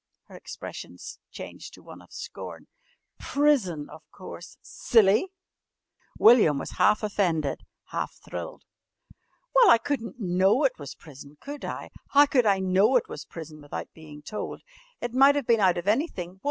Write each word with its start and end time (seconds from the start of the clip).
Her 0.23 0.35
expression 0.35 0.97
changed 1.29 1.75
to 1.75 1.83
one 1.83 2.01
of 2.01 2.11
scorn. 2.11 2.65
"Prison, 3.19 3.87
of 3.87 4.01
course! 4.09 4.57
Silly!" 4.59 5.31
William 6.17 6.57
was 6.57 6.71
half 6.81 7.03
offended, 7.03 7.61
half 7.89 8.13
thrilled. 8.15 8.63
"Well, 9.53 9.69
I 9.69 9.77
couldn't 9.77 10.19
know 10.19 10.63
it 10.63 10.79
was 10.79 10.95
prison, 10.95 11.37
could 11.39 11.63
I? 11.63 11.91
How 12.13 12.25
could 12.25 12.47
I 12.47 12.57
know 12.57 12.95
it 12.95 13.07
was 13.09 13.25
prison 13.25 13.61
without 13.61 13.93
bein' 13.93 14.23
told? 14.23 14.63
It 15.01 15.13
might 15.13 15.35
of 15.35 15.45
been 15.45 15.59
out 15.59 15.77
of 15.77 15.87
anything. 15.87 16.39